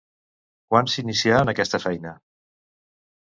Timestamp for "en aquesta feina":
1.45-2.13